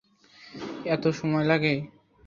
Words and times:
এতে 0.85 1.09
সময় 1.19 1.45
লাগবে। 1.49 1.73